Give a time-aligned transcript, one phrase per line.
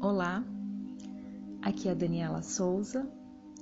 [0.00, 0.44] Olá,
[1.60, 3.10] aqui é a Daniela Souza,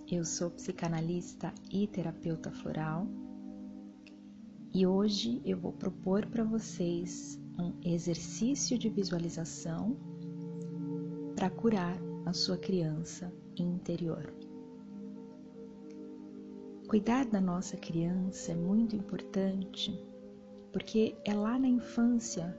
[0.06, 3.06] eu sou psicanalista e terapeuta floral
[4.74, 9.96] e hoje eu vou propor para vocês um exercício de visualização
[11.34, 11.96] para curar
[12.26, 14.30] a sua criança interior.
[16.86, 19.98] Cuidar da nossa criança é muito importante
[20.70, 22.54] porque é lá na infância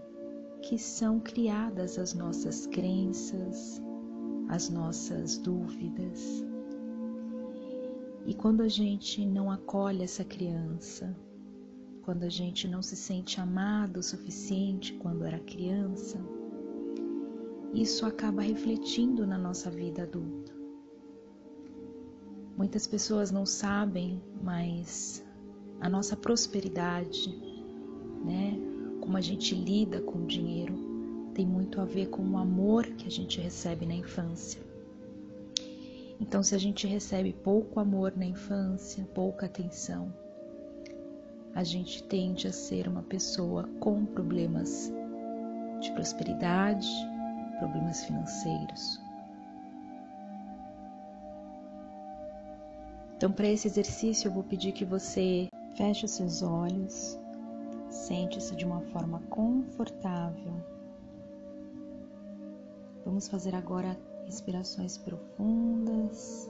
[0.62, 3.82] que são criadas as nossas crenças,
[4.50, 6.44] as nossas dúvidas.
[8.26, 11.16] E quando a gente não acolhe essa criança,
[12.02, 16.20] quando a gente não se sente amado o suficiente quando era criança,
[17.74, 20.54] isso acaba refletindo na nossa vida adulta.
[22.58, 25.24] Muitas pessoas não sabem, mas
[25.80, 27.30] a nossa prosperidade,
[28.26, 28.60] né,
[29.08, 33.08] como a gente lida com o dinheiro tem muito a ver com o amor que
[33.08, 34.62] a gente recebe na infância.
[36.20, 40.14] Então, se a gente recebe pouco amor na infância, pouca atenção,
[41.56, 44.92] a gente tende a ser uma pessoa com problemas
[45.80, 46.90] de prosperidade,
[47.60, 49.00] problemas financeiros.
[53.16, 57.18] Então, para esse exercício, eu vou pedir que você feche os seus olhos
[57.98, 60.54] Sente-se de uma forma confortável.
[63.04, 66.50] Vamos fazer agora respirações profundas.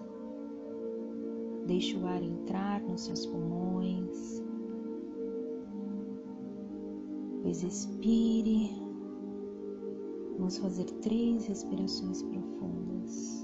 [1.66, 4.44] Deixe o ar entrar nos seus pulmões.
[7.38, 8.70] Depois expire.
[10.38, 13.37] Vamos fazer três respirações profundas.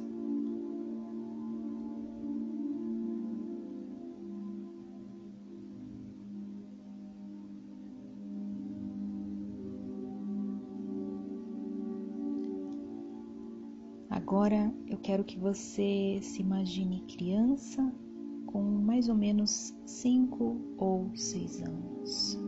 [14.26, 17.94] Agora eu quero que você se imagine criança
[18.46, 22.40] com mais ou menos 5 ou 6 anos.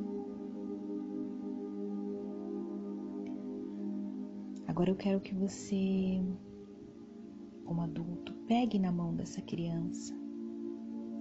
[4.65, 6.21] Agora eu quero que você,
[7.65, 10.15] como adulto, pegue na mão dessa criança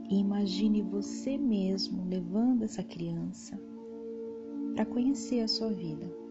[0.08, 3.60] e imagine você mesmo levando essa criança
[4.76, 6.23] para conhecer a sua vida.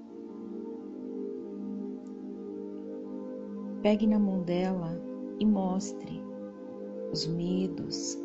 [3.84, 4.98] Pegue na mão dela
[5.38, 6.24] e mostre
[7.12, 8.18] os medos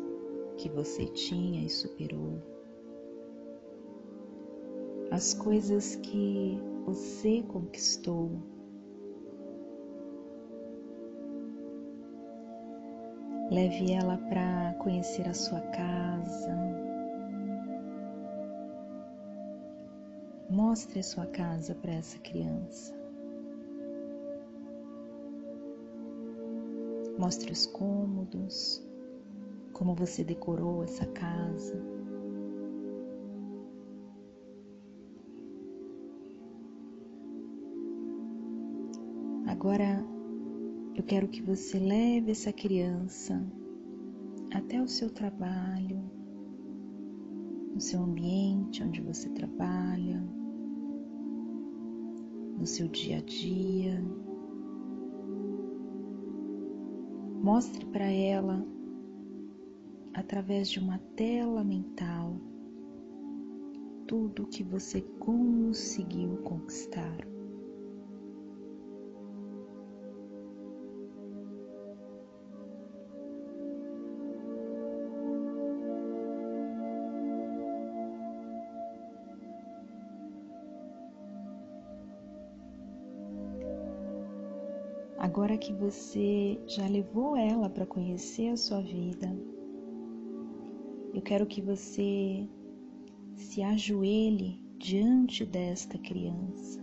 [0.55, 2.41] que você tinha e superou,
[5.11, 8.31] as coisas que você conquistou.
[13.51, 16.57] Leve ela para conhecer a sua casa.
[20.49, 22.98] Mostre a sua casa para essa criança.
[27.19, 28.81] Mostre os cômodos,
[29.73, 31.75] como você decorou essa casa.
[39.45, 40.01] Agora
[40.95, 43.45] eu quero que você leve essa criança
[44.53, 46.01] até o seu trabalho,
[47.73, 50.23] no seu ambiente onde você trabalha,
[52.57, 54.01] no seu dia a dia.
[57.41, 58.65] Mostre para ela,
[60.13, 62.35] através de uma tela mental,
[64.05, 67.17] tudo que você conseguiu conquistar.
[85.19, 89.27] Agora que você já levou ela para conhecer a sua vida,
[91.13, 92.47] eu quero que você
[93.35, 96.81] se ajoelhe diante desta criança.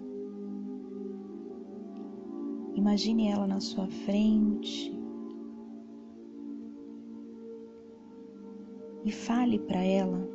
[2.74, 4.94] Imagine ela na sua frente
[9.02, 10.28] e fale para ela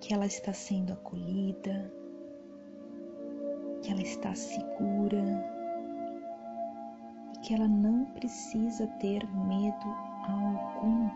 [0.00, 1.90] que ela está sendo acolhida,
[3.84, 5.22] que ela está segura
[7.34, 9.86] e que ela não precisa ter medo
[10.26, 11.10] algum,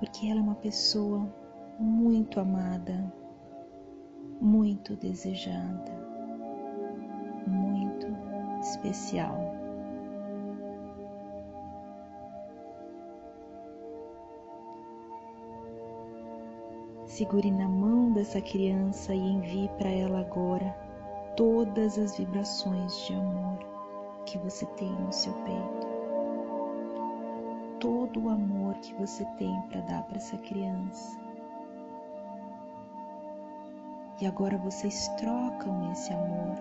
[0.00, 1.32] porque ela é uma pessoa
[1.78, 3.14] muito amada,
[4.40, 5.92] muito desejada,
[7.46, 8.08] muito
[8.60, 9.61] especial.
[17.22, 20.76] Segure na mão dessa criança e envie para ela agora
[21.36, 23.58] todas as vibrações de amor
[24.26, 25.86] que você tem no seu peito.
[27.78, 31.16] Todo o amor que você tem para dar para essa criança.
[34.20, 36.56] E agora vocês trocam esse amor.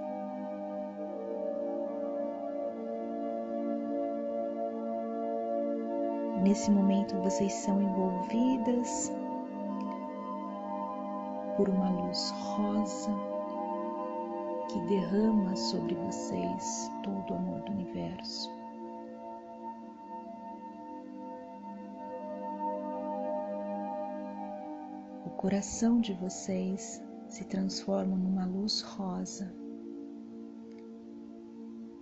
[6.43, 9.11] Nesse momento vocês são envolvidas
[11.61, 13.11] por uma luz rosa
[14.67, 18.49] que derrama sobre vocês todo o amor do universo.
[25.23, 26.99] O coração de vocês
[27.29, 29.53] se transforma numa luz rosa.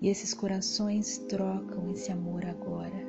[0.02, 3.09] E esses corações trocam esse amor agora.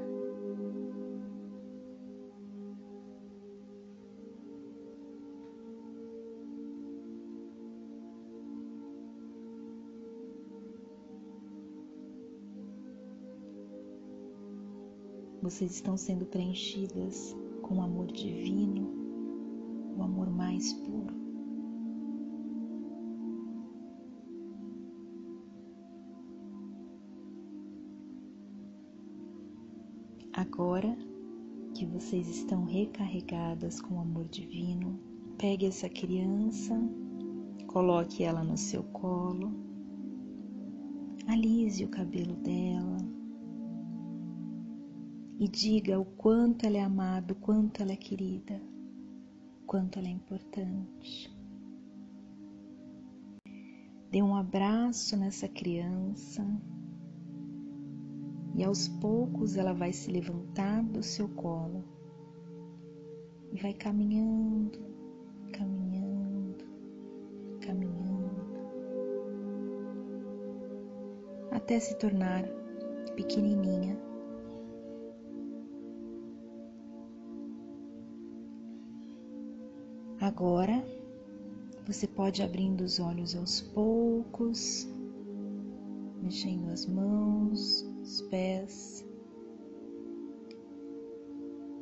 [15.51, 18.89] Vocês estão sendo preenchidas com o amor divino,
[19.99, 21.13] o amor mais puro.
[30.33, 30.97] Agora
[31.75, 35.01] que vocês estão recarregadas com o amor divino,
[35.37, 36.81] pegue essa criança,
[37.67, 39.53] coloque ela no seu colo,
[41.27, 43.10] alise o cabelo dela,
[45.41, 48.61] e diga o quanto ela é amada, o quanto ela é querida,
[49.63, 51.35] o quanto ela é importante.
[54.11, 56.47] Dê um abraço nessa criança.
[58.55, 61.85] E aos poucos ela vai se levantar do seu colo.
[63.51, 64.79] E vai caminhando,
[65.55, 66.65] caminhando,
[67.61, 68.45] caminhando,
[71.51, 72.45] até se tornar
[73.17, 74.10] pequenininha
[80.21, 80.85] Agora
[81.87, 84.87] você pode abrindo os olhos aos poucos,
[86.21, 89.03] mexendo as mãos, os pés.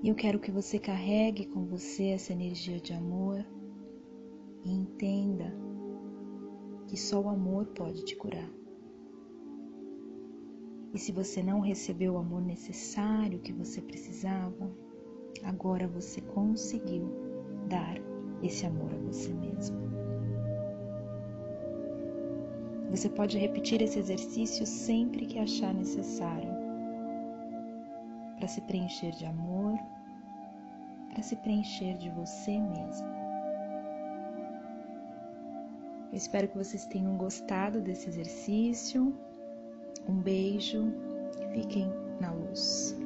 [0.04, 3.44] E eu quero que você carregue com você essa energia de amor
[4.64, 5.52] e entenda
[6.86, 8.48] que só o amor pode te curar.
[10.94, 14.70] E se você não recebeu o amor necessário que você precisava,
[15.42, 17.10] agora você conseguiu
[17.68, 18.07] dar
[18.42, 19.88] esse amor a você mesmo.
[22.90, 26.50] Você pode repetir esse exercício sempre que achar necessário
[28.38, 29.78] para se preencher de amor,
[31.10, 33.08] para se preencher de você mesmo.
[36.10, 39.14] Eu espero que vocês tenham gostado desse exercício.
[40.08, 40.92] Um beijo,
[41.52, 42.96] fiquem na luz.